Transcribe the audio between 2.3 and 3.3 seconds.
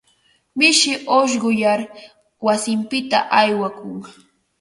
wasinpita